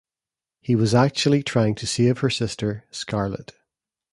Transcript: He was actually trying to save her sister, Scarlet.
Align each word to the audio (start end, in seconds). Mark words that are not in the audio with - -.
He 0.61 0.73
was 0.75 0.95
actually 0.95 1.43
trying 1.43 1.75
to 1.75 1.85
save 1.85 2.17
her 2.21 2.29
sister, 2.31 2.85
Scarlet. 2.89 3.51